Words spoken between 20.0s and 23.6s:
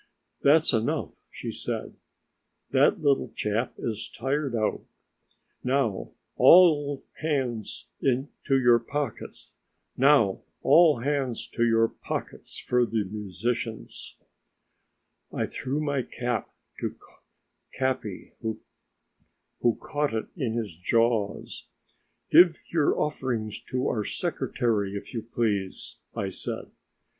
it in his jaws. "Give your offerings